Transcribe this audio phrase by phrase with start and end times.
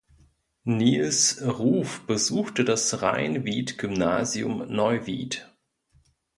[0.63, 5.47] Niels Ruf besuchte das Rhein-Wied-Gymnasium Neuwied.